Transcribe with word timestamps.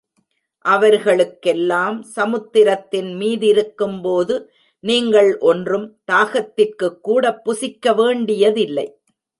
அவர்களுக்கெல்லாம், 0.65 2.01
சமுத்திரத்தின் 2.15 3.11
மீதிருக்கும்போது 3.19 4.35
நீங்கள் 4.83 5.37
ஒன்றும், 5.37 5.87
தாகத்திற்குக்கூடப் 6.11 7.41
புசிக்க 7.43 7.93
வேண்டியதில்லை. 7.93 8.87